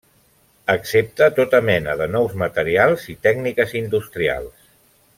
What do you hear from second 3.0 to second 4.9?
i tècniques industrials.